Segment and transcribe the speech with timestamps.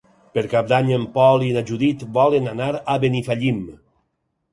[0.35, 3.61] Per Cap d'Any en Pol i na Judit volen anar a Benifallim.